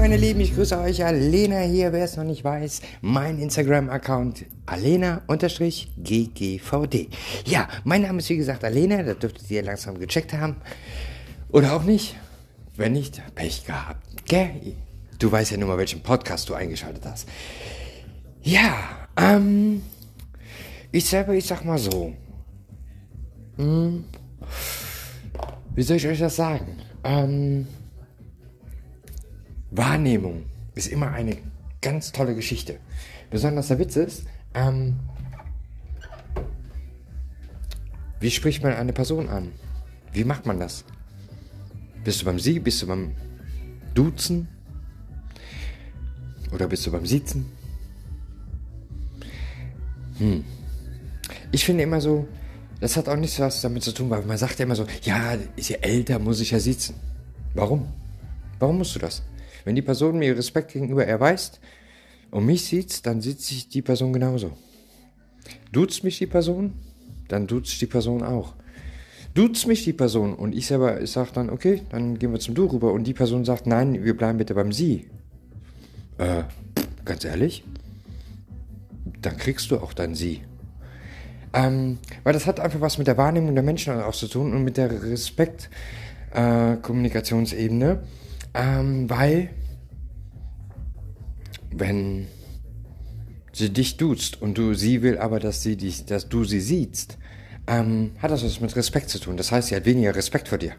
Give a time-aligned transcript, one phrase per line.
[0.00, 1.04] meine Lieben, ich grüße euch.
[1.04, 2.80] Alena hier, wer es noch nicht weiß.
[3.02, 5.28] Mein Instagram-Account alena-ggvd.
[7.44, 10.56] Ja, mein Name ist wie gesagt Alena, das dürftet ihr langsam gecheckt haben.
[11.50, 12.16] Oder auch nicht.
[12.76, 14.24] Wenn nicht, Pech gehabt.
[14.24, 14.72] Gell?
[15.18, 17.28] Du weißt ja nur mal, welchen Podcast du eingeschaltet hast.
[18.42, 19.82] Ja, ähm,
[20.92, 22.14] ich selber, ich sag mal so.
[23.58, 24.04] Hm,
[25.74, 26.78] wie soll ich euch das sagen?
[27.04, 27.66] Ähm,
[29.70, 31.36] Wahrnehmung ist immer eine
[31.80, 32.78] ganz tolle Geschichte.
[33.30, 34.24] Besonders der Witz ist,
[34.54, 34.96] ähm,
[38.18, 39.52] wie spricht man eine Person an?
[40.12, 40.84] Wie macht man das?
[42.04, 42.58] Bist du beim Sie?
[42.58, 43.12] Bist du beim
[43.94, 44.48] Duzen?
[46.52, 47.46] Oder bist du beim Sitzen?
[50.18, 50.44] Hm.
[51.52, 52.26] Ich finde immer so,
[52.80, 55.36] das hat auch nichts was damit zu tun, weil man sagt ja immer so, ja,
[55.56, 56.94] ist ja älter, muss ich ja sitzen.
[57.54, 57.88] Warum?
[58.58, 59.22] Warum musst du das?
[59.64, 61.60] Wenn die Person mir Respekt gegenüber erweist
[62.30, 64.52] und mich sieht, dann sieht sich die Person genauso.
[65.72, 66.74] Duzt mich die Person,
[67.28, 68.54] dann duzt die Person auch.
[69.34, 72.66] Duzt mich die Person und ich selber sage dann, okay, dann gehen wir zum Du
[72.66, 75.06] rüber und die Person sagt, nein, wir bleiben bitte beim Sie.
[76.18, 76.42] Äh,
[77.04, 77.62] ganz ehrlich,
[79.22, 80.40] dann kriegst du auch dann Sie.
[81.52, 84.64] Ähm, weil das hat einfach was mit der Wahrnehmung der Menschen auch zu tun und
[84.64, 87.90] mit der Respekt-Kommunikationsebene.
[87.90, 87.98] Äh,
[88.54, 89.50] ähm, weil,
[91.70, 92.26] wenn
[93.52, 97.18] sie dich duzt und du sie will aber, dass sie dich, dass du sie siehst,
[97.66, 99.36] ähm, hat das was mit Respekt zu tun.
[99.36, 100.72] Das heißt, sie hat weniger Respekt vor dir.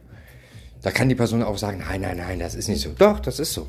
[0.81, 2.91] Da kann die Person auch sagen, nein, nein, nein, das ist nicht so.
[2.97, 3.67] Doch, das ist so.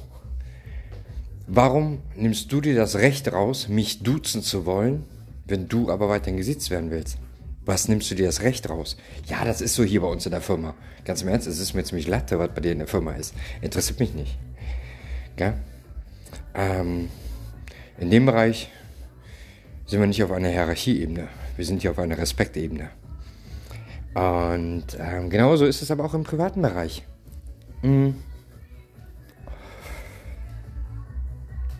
[1.46, 5.04] Warum nimmst du dir das Recht raus, mich duzen zu wollen,
[5.44, 7.18] wenn du aber weiterhin gesitzt werden willst?
[7.64, 8.96] Was nimmst du dir das Recht raus?
[9.26, 10.74] Ja, das ist so hier bei uns in der Firma.
[11.04, 13.34] Ganz im Ernst, es ist mir ziemlich latte, was bei dir in der Firma ist.
[13.60, 14.36] Interessiert mich nicht.
[15.36, 15.54] Gell?
[16.54, 17.08] Ähm,
[17.98, 18.70] in dem Bereich
[19.86, 21.28] sind wir nicht auf einer Hierarchieebene.
[21.56, 22.90] Wir sind hier auf einer Respektebene.
[24.14, 27.02] Und ähm, genauso ist es aber auch im privaten Bereich.
[27.82, 28.16] Mhm.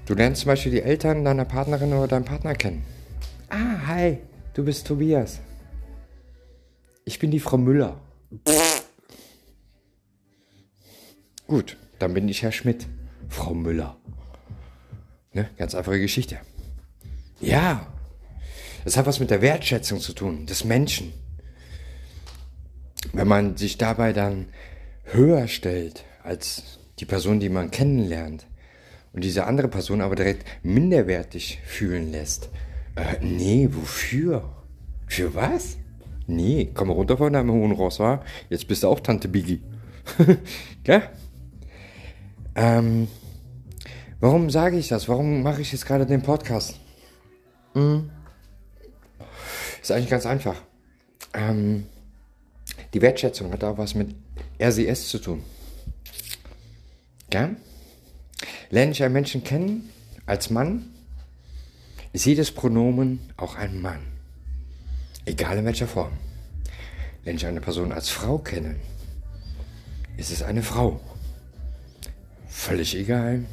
[0.06, 2.84] Du lernst zum Beispiel die Eltern deiner Partnerin oder deinen Partner kennen.
[3.50, 4.18] Ah, hi,
[4.54, 5.40] du bist Tobias.
[7.04, 8.00] Ich bin die Frau Müller.
[11.46, 12.86] Gut, dann bin ich Herr Schmidt.
[13.28, 13.96] Frau Müller.
[15.32, 15.50] Ne?
[15.56, 16.38] Ganz einfache Geschichte.
[17.40, 17.86] Ja,
[18.84, 21.12] das hat was mit der Wertschätzung zu tun, des Menschen.
[23.12, 24.46] Wenn man sich dabei dann
[25.04, 28.46] höher stellt als die Person, die man kennenlernt,
[29.12, 32.48] und diese andere Person aber direkt minderwertig fühlen lässt.
[32.96, 34.64] Äh, nee, wofür?
[35.06, 35.76] Für was?
[36.32, 38.24] Nee, komm runter von deinem hohen Ross, wa?
[38.48, 39.60] Jetzt bist du auch Tante Biggie.
[40.84, 41.02] Gell?
[42.54, 43.06] Ähm,
[44.18, 45.08] warum sage ich das?
[45.10, 46.80] Warum mache ich jetzt gerade den Podcast?
[47.74, 48.10] Hm.
[49.82, 50.56] Ist eigentlich ganz einfach.
[51.34, 51.86] Ähm,
[52.94, 54.14] die Wertschätzung hat auch was mit
[54.58, 55.42] RCS zu tun.
[57.28, 57.56] Gell?
[58.70, 59.90] Lerne ich einen Menschen kennen
[60.24, 60.90] als Mann,
[62.14, 64.21] ist jedes Pronomen auch ein Mann.
[65.24, 66.12] Egal in welcher Form.
[67.22, 68.74] Wenn ich eine Person als Frau kenne,
[70.16, 71.00] ist es eine Frau.
[72.48, 73.44] Völlig egal,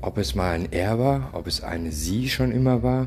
[0.00, 3.06] ob es mal ein Er war, ob es eine Sie schon immer war,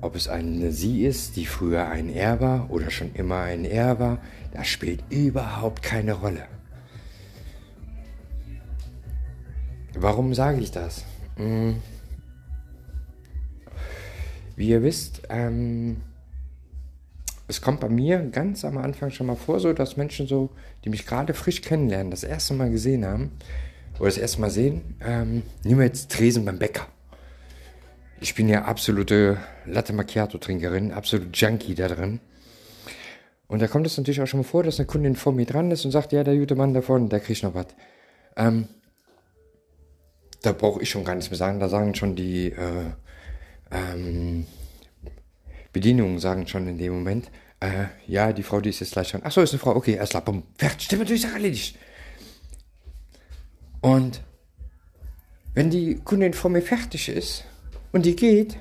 [0.00, 4.00] ob es eine Sie ist, die früher ein Er war oder schon immer ein Er
[4.00, 4.18] war,
[4.52, 6.46] das spielt überhaupt keine Rolle.
[9.94, 11.04] Warum sage ich das?
[11.36, 11.76] Hm.
[14.56, 16.02] Wie ihr wisst, ähm,
[17.48, 20.50] es kommt bei mir ganz am Anfang schon mal vor, so dass Menschen so,
[20.84, 23.32] die mich gerade frisch kennenlernen, das erste Mal gesehen haben
[23.98, 26.86] oder das erste Mal sehen, ähm, nehmen wir jetzt Tresen beim Bäcker.
[28.20, 29.36] Ich bin ja absolute
[29.66, 32.20] Latte Macchiato Trinkerin, absolut Junkie da drin.
[33.46, 35.70] Und da kommt es natürlich auch schon mal vor, dass eine Kundin vor mir dran
[35.70, 37.66] ist und sagt, ja, der gute Mann davon, der kriegt noch was.
[38.36, 38.66] Ähm,
[40.42, 41.60] da brauche ich schon gar nichts mehr sagen.
[41.60, 42.90] Da sagen schon die äh,
[43.70, 44.46] ähm,
[45.76, 47.30] Bedienungen sagen schon in dem Moment,
[47.60, 49.20] äh, ja, die Frau, die ist jetzt gleich dran.
[49.24, 51.76] Ach so, ist eine Frau, okay, erst klar, bumm, fertig, Stimme durch, erledigt.
[53.82, 54.22] Und
[55.52, 57.44] wenn die Kundin vor mir fertig ist
[57.92, 58.56] und die geht,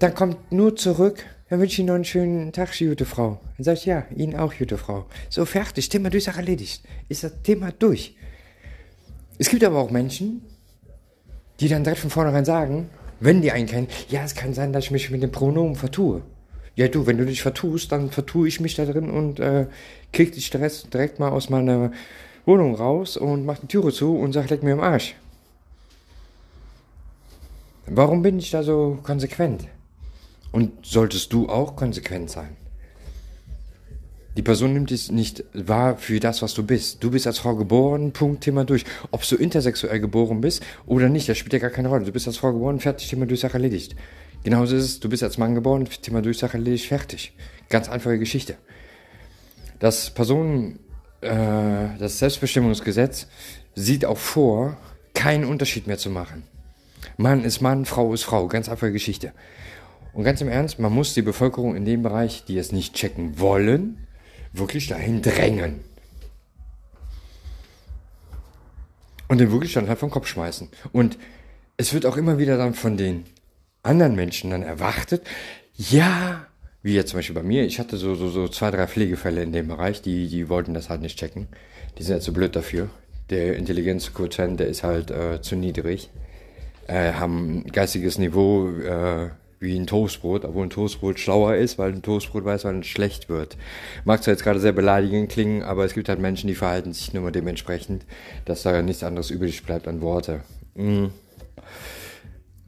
[0.00, 3.40] dann kommt nur zurück, dann wünsche ich Ihnen noch einen schönen Tag, gute Frau.
[3.56, 5.06] Dann sage ich, ja, Ihnen auch, gute Frau.
[5.30, 6.82] So, fertig, Thema durch, Sache erledigt.
[7.08, 8.16] Ist das Thema durch.
[9.38, 10.42] Es gibt aber auch Menschen,
[11.60, 14.84] die dann direkt von vornherein sagen, wenn die einen kennen, ja, es kann sein, dass
[14.84, 16.22] ich mich mit dem Pronomen vertue.
[16.76, 19.66] Ja, du, wenn du dich vertust, dann vertue ich mich da drin und äh,
[20.12, 21.90] krieg dich direkt, mal aus meiner
[22.46, 25.16] Wohnung raus und macht die Türe zu und sagt, leck mir am Arsch.
[27.86, 29.66] Warum bin ich da so konsequent?
[30.52, 32.56] Und solltest du auch konsequent sein?
[34.38, 37.02] Die Person nimmt es nicht wahr für das, was du bist.
[37.02, 38.84] Du bist als Frau geboren, Punkt, Thema durch.
[39.10, 42.04] Ob du intersexuell geboren bist oder nicht, das spielt ja gar keine Rolle.
[42.04, 43.96] Du bist als Frau geboren, fertig, Thema durch, Sache erledigt.
[44.44, 47.32] Genauso ist es, du bist als Mann geboren, Thema durch, Sache erledigt, fertig.
[47.68, 48.54] Ganz einfache Geschichte.
[49.80, 50.78] Das Personen,
[51.20, 53.26] äh, das Selbstbestimmungsgesetz
[53.74, 54.76] sieht auch vor,
[55.14, 56.44] keinen Unterschied mehr zu machen.
[57.16, 59.32] Mann ist Mann, Frau ist Frau, ganz einfache Geschichte.
[60.12, 63.40] Und ganz im Ernst, man muss die Bevölkerung in dem Bereich, die es nicht checken
[63.40, 63.98] wollen,
[64.52, 65.80] wirklich dahin drängen.
[69.28, 70.68] Und den wirklich dann halt vom Kopf schmeißen.
[70.92, 71.18] Und
[71.76, 73.24] es wird auch immer wieder dann von den
[73.82, 75.22] anderen Menschen dann erwartet,
[75.76, 76.46] ja,
[76.82, 79.52] wie jetzt zum Beispiel bei mir, ich hatte so, so, so zwei, drei Pflegefälle in
[79.52, 81.48] dem Bereich, die, die wollten das halt nicht checken.
[81.98, 82.88] Die sind halt so blöd dafür.
[83.30, 86.10] Der Intelligenzquotient, der ist halt äh, zu niedrig.
[86.86, 89.28] Äh, haben geistiges Niveau äh,
[89.60, 93.28] wie ein Toastbrot, obwohl ein Toastbrot schlauer ist, weil ein Toastbrot weiß, wann es schlecht
[93.28, 93.56] wird.
[94.04, 97.12] Mag zwar jetzt gerade sehr beleidigend klingen, aber es gibt halt Menschen, die verhalten sich
[97.12, 98.04] nur mal dementsprechend,
[98.44, 100.40] dass da nichts anderes übrig bleibt an Worte.
[100.74, 101.10] Mhm.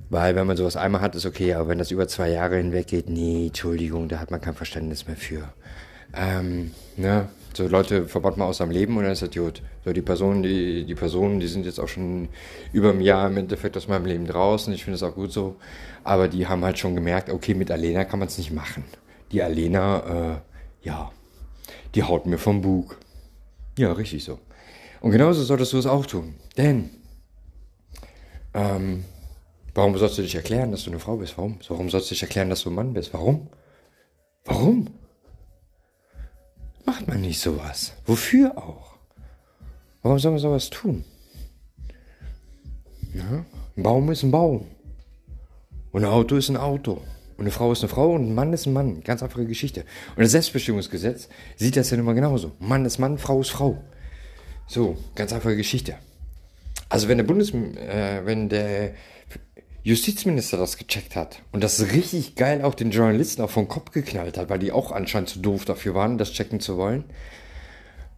[0.08, 2.88] Weil wenn man sowas einmal hat, ist okay, aber wenn das über zwei Jahre hinweg
[2.88, 5.52] geht, nee, Entschuldigung, da hat man kein Verständnis mehr für.
[6.12, 7.28] Ähm, ne?
[7.54, 9.62] So Leute verbaut man aus seinem Leben und dann ist das gut.
[9.84, 12.28] So die Personen, die, die Personen, die sind jetzt auch schon
[12.72, 14.72] über ein Jahr im Endeffekt aus meinem Leben draußen.
[14.72, 15.56] Ich finde es auch gut so.
[16.04, 18.84] Aber die haben halt schon gemerkt, okay, mit Alena kann man es nicht machen.
[19.32, 21.10] Die Alena, äh, ja,
[21.94, 22.98] die haut mir vom Bug.
[23.78, 24.38] Ja, richtig so.
[25.00, 26.34] Und genauso solltest du es auch tun.
[26.56, 26.90] Denn,
[28.54, 29.04] ähm,
[29.74, 31.38] Warum sollst du dich erklären, dass du eine Frau bist?
[31.38, 31.58] Warum?
[31.68, 33.14] Warum sollst du dich erklären, dass du ein Mann bist?
[33.14, 33.48] Warum?
[34.44, 34.88] Warum?
[36.84, 37.92] Macht man nicht sowas?
[38.06, 38.96] Wofür auch?
[40.02, 41.04] Warum soll man sowas tun?
[43.14, 43.44] Ja?
[43.76, 44.66] Ein Baum ist ein Baum.
[45.92, 47.02] Und ein Auto ist ein Auto.
[47.36, 49.02] Und eine Frau ist eine Frau und ein Mann ist ein Mann.
[49.02, 49.84] Ganz einfache Geschichte.
[50.14, 52.52] Und das Selbstbestimmungsgesetz sieht das ja nun mal genauso.
[52.58, 53.82] Mann ist Mann, Frau ist Frau.
[54.66, 55.96] So, ganz einfache Geschichte.
[56.88, 58.94] Also wenn der Bundes, äh, wenn der
[59.82, 64.36] Justizminister das gecheckt hat und das richtig geil auch den Journalisten auch vom Kopf geknallt
[64.36, 67.04] hat, weil die auch anscheinend zu doof dafür waren, das checken zu wollen.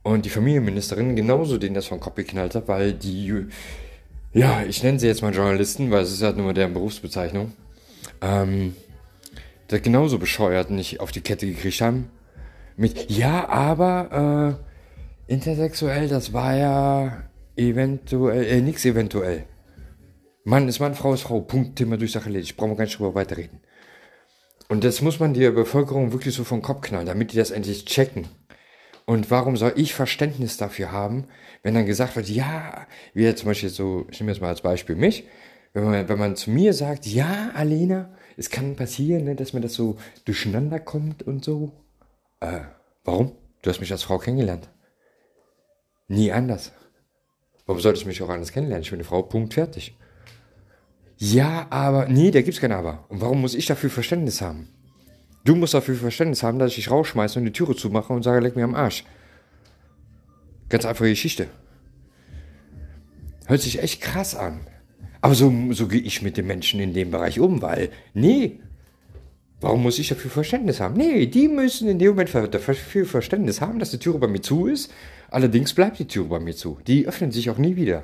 [0.02, 3.46] Und die Familienministerin genauso denen das vom Kopf geknallt hat, weil die,
[4.32, 7.52] ja, ich nenne sie jetzt mal Journalisten, weil es ist halt nur deren Berufsbezeichnung,
[8.20, 8.74] ähm,
[9.68, 12.10] das genauso bescheuert nicht auf die Kette gekriegt haben.
[12.76, 14.58] Mit, ja, aber,
[15.28, 17.22] äh, intersexuell, das war ja
[17.56, 19.44] eventuell, äh, nix eventuell.
[20.44, 21.40] Mann ist Mann, Frau ist Frau.
[21.40, 22.56] Punkt, Thema durch Sache erledigt.
[22.56, 23.60] Brauchen wir gar nicht drüber weiterreden.
[24.68, 27.84] Und das muss man der Bevölkerung wirklich so vom Kopf knallen, damit die das endlich
[27.84, 28.28] checken.
[29.04, 31.26] Und warum soll ich Verständnis dafür haben,
[31.62, 34.62] wenn dann gesagt wird, ja, wie jetzt zum Beispiel so, ich nehme jetzt mal als
[34.62, 35.24] Beispiel mich,
[35.74, 39.60] wenn man, wenn man zu mir sagt, ja, Alena, es kann passieren, ne, dass mir
[39.60, 41.72] das so durcheinander kommt und so.
[42.40, 42.60] Äh,
[43.04, 43.32] warum?
[43.62, 44.70] Du hast mich als Frau kennengelernt.
[46.08, 46.72] Nie anders.
[47.66, 48.82] Warum solltest du mich auch anders kennenlernen?
[48.82, 49.96] Ich bin eine Frau, Punkt, fertig.
[51.24, 53.04] Ja, aber, nee, da gibt's kein Aber.
[53.08, 54.66] Und warum muss ich dafür Verständnis haben?
[55.44, 58.40] Du musst dafür Verständnis haben, dass ich dich rausschmeiße und die Türe zumache und sage,
[58.40, 59.04] leck mir am Arsch.
[60.68, 61.46] Ganz einfache Geschichte.
[63.46, 64.66] Hört sich echt krass an.
[65.20, 68.58] Aber so, so gehe ich mit den Menschen in dem Bereich um, weil, nee,
[69.60, 70.96] warum muss ich dafür Verständnis haben?
[70.96, 74.66] Nee, die müssen in dem Moment dafür Verständnis haben, dass die Türe bei mir zu
[74.66, 74.92] ist.
[75.30, 76.80] Allerdings bleibt die Türe bei mir zu.
[76.88, 78.02] Die öffnet sich auch nie wieder.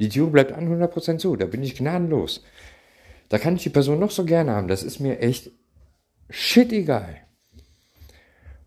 [0.00, 2.44] Die Tür bleibt 100% zu, da bin ich gnadenlos.
[3.28, 5.50] Da kann ich die Person noch so gerne haben, das ist mir echt
[6.30, 7.16] shit egal.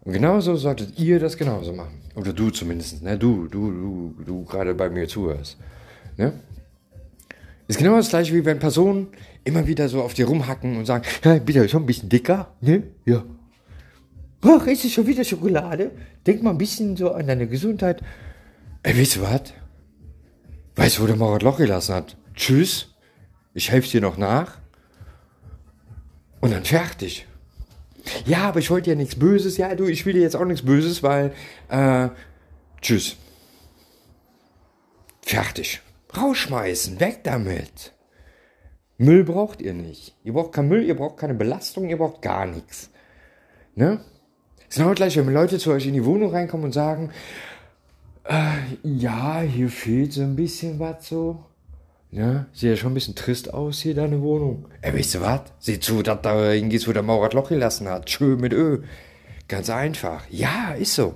[0.02, 2.02] Und genauso solltet ihr das genauso machen.
[2.16, 3.18] Oder du zumindest, ne?
[3.18, 5.58] Du, du, du, du gerade bei mir zuhörst.
[6.18, 6.34] Ne?
[7.68, 9.10] Ist genau das gleiche, wie wenn Personen
[9.44, 12.84] immer wieder so auf dir rumhacken und sagen, hey, bitte schon ein bisschen dicker, ne?
[13.06, 13.24] Ja.
[14.42, 15.92] Ach, ist es schon wieder Schokolade?
[16.26, 18.02] Denk mal ein bisschen so an deine Gesundheit.
[18.84, 19.54] Ey, weißt du was?
[20.80, 22.16] Weißt du, wo der Morat Loch gelassen hat?
[22.36, 22.96] Tschüss.
[23.54, 24.60] Ich helfe dir noch nach.
[26.40, 27.28] Und dann fertig.
[28.26, 29.58] Ja, aber ich wollte ja nichts Böses.
[29.58, 31.34] Ja, du, ich will dir jetzt auch nichts Böses, weil,
[31.68, 32.08] äh,
[32.82, 33.18] tschüss.
[35.22, 35.82] Fertig.
[36.16, 37.02] Rausschmeißen.
[37.02, 37.92] Weg damit.
[38.98, 40.16] Müll braucht ihr nicht.
[40.24, 42.90] Ihr braucht keinen Müll, ihr braucht keine Belastung, ihr braucht gar nichts.
[43.76, 44.00] Ne?
[44.60, 47.12] Es ist genau gleich, wenn Leute zu euch in die Wohnung reinkommen und sagen,
[48.30, 51.44] äh, ja, hier fehlt so ein bisschen was so.
[52.12, 54.68] Ja, sieht ja schon ein bisschen trist aus hier, deine Wohnung.
[54.82, 55.42] Ey, weißt du was?
[55.60, 58.10] Sieh zu, dass da hingehst, wo der Maurer Loch gelassen hat.
[58.10, 58.84] Schön mit Ö.
[59.48, 60.24] Ganz einfach.
[60.30, 61.16] Ja, ist so.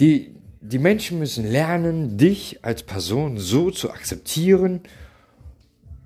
[0.00, 4.80] Die, die Menschen müssen lernen, dich als Person so zu akzeptieren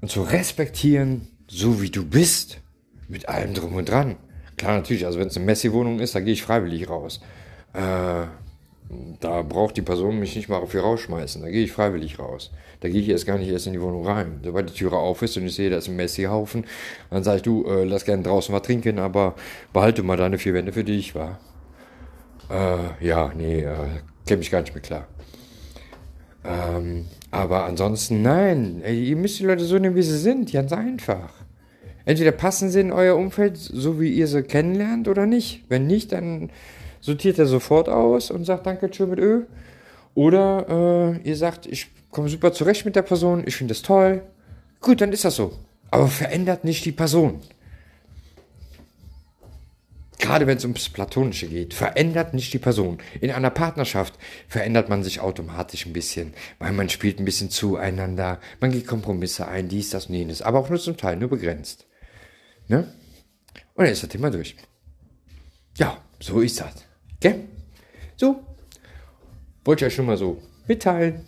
[0.01, 2.61] und zu respektieren, so wie du bist,
[3.09, 4.17] mit allem drum und dran.
[4.57, 7.21] Klar, natürlich, also wenn es eine Messi-Wohnung ist, da gehe ich freiwillig raus.
[7.73, 8.27] Äh,
[9.21, 11.43] da braucht die Person mich nicht mal auf hier rausschmeißen.
[11.43, 12.51] Da gehe ich freiwillig raus.
[12.81, 14.41] Da gehe ich erst gar nicht erst in die Wohnung rein.
[14.43, 16.65] Sobald die Türe auf ist und ich sehe, da ist ein Messi-Haufen,
[17.11, 19.35] dann sage ich, du, äh, lass gerne draußen was trinken, aber
[19.73, 21.39] behalte mal deine vier Wände für dich, wa?
[22.51, 23.75] Äh, ja, nee, äh,
[24.27, 25.07] käme ich gar nicht mehr klar.
[26.45, 30.73] Ähm, aber ansonsten, nein, ey, ihr müsst die Leute so nehmen, wie sie sind, ganz
[30.73, 31.33] einfach.
[32.05, 35.65] Entweder passen sie in euer Umfeld, so wie ihr sie kennenlernt, oder nicht.
[35.69, 36.51] Wenn nicht, dann
[37.05, 39.43] sortiert er sofort aus und sagt Danke, tschö mit Ö.
[40.15, 44.23] Oder äh, ihr sagt, ich komme super zurecht mit der Person, ich finde es toll.
[44.81, 45.53] Gut, dann ist das so.
[45.91, 47.41] Aber verändert nicht die Person.
[50.19, 52.99] Gerade wenn es ums Platonische geht, verändert nicht die Person.
[53.21, 54.15] In einer Partnerschaft
[54.49, 59.47] verändert man sich automatisch ein bisschen, weil man spielt ein bisschen zueinander, man geht Kompromisse
[59.47, 61.87] ein, dies, das und jenes, aber auch nur zum Teil, nur begrenzt.
[62.69, 62.95] Ne?
[63.75, 64.57] Und dann ist das Thema durch.
[65.77, 66.87] Ja, so ist das.
[67.25, 67.37] Gell?
[68.17, 68.45] So,
[69.65, 71.23] wollte ich euch schon mal so mitteilen,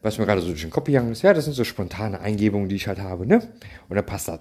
[0.00, 1.22] was mir gerade so durch den Kopf gegangen ist.
[1.22, 3.42] Ja, das sind so spontane Eingebungen, die ich halt habe, ne?
[3.88, 4.38] Und dann passt das.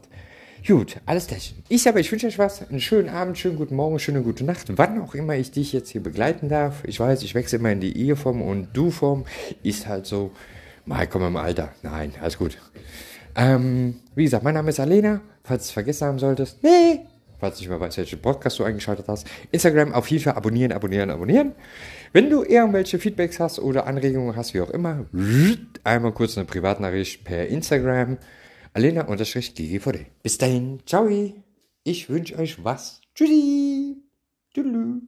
[0.67, 1.55] Gut, alles gleich.
[1.69, 2.69] Ich aber, ich wünsche euch was.
[2.69, 4.67] Einen schönen Abend, schönen guten Morgen, schöne gute Nacht.
[4.77, 6.83] Wann auch immer ich dich jetzt hier begleiten darf.
[6.85, 9.25] Ich weiß, ich wechsle immer in die Ihr-Form und Du-Form.
[9.63, 10.33] Ist halt so.
[10.85, 11.73] Mal komm im Alter.
[11.81, 12.59] Nein, alles gut.
[13.35, 15.21] Ähm, wie gesagt, mein Name ist Alena.
[15.43, 16.63] Falls du es vergessen haben solltest.
[16.63, 17.04] Nee.
[17.45, 19.27] Falls nicht mehr weißt, welchen Podcast du eingeschaltet hast.
[19.51, 21.51] Instagram auf jeden Fall abonnieren, abonnieren, abonnieren.
[22.11, 25.05] Wenn du irgendwelche Feedbacks hast oder Anregungen hast, wie auch immer,
[25.83, 28.17] einmal kurz eine Privatnachricht per Instagram.
[28.73, 30.07] Alena-GGVD.
[30.23, 31.07] Bis dahin, ciao.
[31.83, 33.01] Ich wünsche euch was.
[33.13, 33.97] Tschüssi.
[34.51, 35.05] Tschüss.